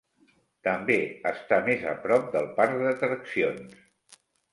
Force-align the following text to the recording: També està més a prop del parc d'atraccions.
També 0.67 0.95
està 1.31 1.59
més 1.67 1.85
a 1.91 1.93
prop 2.05 2.25
del 2.37 2.47
parc 2.61 2.73
d'atraccions. 2.87 3.77